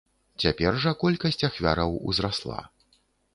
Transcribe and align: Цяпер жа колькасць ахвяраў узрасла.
Цяпер 0.43 0.79
жа 0.85 0.93
колькасць 1.03 1.45
ахвяраў 1.49 1.93
узрасла. 2.13 2.59